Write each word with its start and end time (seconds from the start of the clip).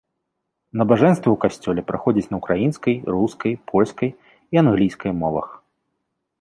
Набажэнствы 0.79 1.29
ў 1.31 1.37
касцёле 1.43 1.81
праходзяць 1.91 2.31
на 2.33 2.39
ўкраінскай, 2.41 2.93
рускай, 3.19 3.53
польскай 3.75 4.09
і 4.57 4.65
англійскай 4.67 5.11
мовах. 5.23 5.47